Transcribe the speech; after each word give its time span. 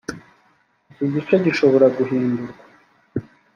iki 0.91 1.05
gice 1.13 1.35
gishobora 1.45 1.85
guindurwa 1.95 2.59